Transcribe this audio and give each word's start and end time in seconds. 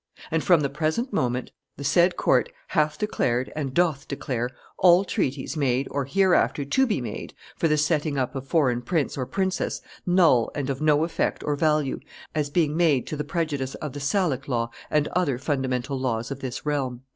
And 0.31 0.43
from 0.43 0.61
the 0.61 0.67
present 0.71 1.13
moment, 1.13 1.51
the 1.77 1.83
said 1.83 2.17
court 2.17 2.51
hath 2.69 2.97
declared 2.97 3.53
and 3.55 3.71
doth 3.71 4.07
declare 4.07 4.49
all 4.79 5.03
treaties 5.05 5.55
made 5.55 5.87
or 5.91 6.05
hereafter 6.05 6.65
to 6.65 6.87
be 6.87 6.99
made 6.99 7.35
for 7.55 7.67
the 7.67 7.77
setting 7.77 8.17
up 8.17 8.33
of 8.33 8.47
foreign 8.47 8.81
prince 8.81 9.15
or 9.15 9.27
princess 9.27 9.79
null 10.03 10.49
and 10.55 10.71
of 10.71 10.81
no 10.81 11.03
effect 11.03 11.43
or 11.43 11.55
value, 11.55 11.99
as 12.33 12.49
being 12.49 12.75
made 12.75 13.05
to 13.05 13.15
the 13.15 13.23
prejudice 13.23 13.75
of 13.75 13.93
the 13.93 13.99
Salic 13.99 14.47
law 14.47 14.71
and 14.89 15.07
other 15.09 15.37
fundamental 15.37 15.99
laws 15.99 16.31
of 16.31 16.39
this 16.39 16.65
realm." 16.65 17.03